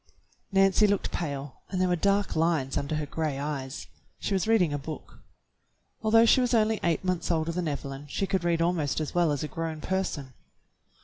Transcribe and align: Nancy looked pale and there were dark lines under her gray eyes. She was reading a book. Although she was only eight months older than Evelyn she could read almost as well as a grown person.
Nancy 0.51 0.87
looked 0.87 1.11
pale 1.11 1.61
and 1.69 1.79
there 1.79 1.87
were 1.87 1.95
dark 1.95 2.35
lines 2.35 2.75
under 2.75 2.95
her 2.95 3.05
gray 3.05 3.37
eyes. 3.37 3.85
She 4.17 4.33
was 4.33 4.47
reading 4.47 4.73
a 4.73 4.79
book. 4.79 5.19
Although 6.01 6.25
she 6.25 6.41
was 6.41 6.55
only 6.55 6.79
eight 6.83 7.03
months 7.05 7.29
older 7.29 7.51
than 7.51 7.67
Evelyn 7.67 8.07
she 8.07 8.25
could 8.25 8.43
read 8.43 8.63
almost 8.63 8.99
as 8.99 9.13
well 9.13 9.31
as 9.31 9.43
a 9.43 9.47
grown 9.47 9.79
person. 9.79 10.33